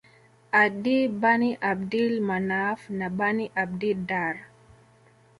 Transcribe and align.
Adiyy 0.61 1.07
Bani 1.21 1.51
Abdil 1.71 2.13
Manaaf 2.27 2.81
na 2.97 3.07
Bani 3.17 3.45
Abdid 3.63 3.99
Daar 4.07 4.35